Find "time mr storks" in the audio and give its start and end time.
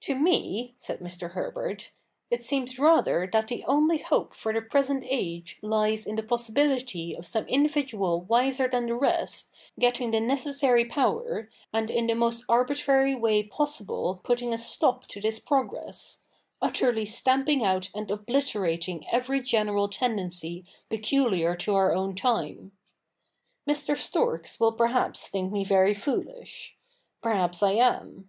22.14-24.58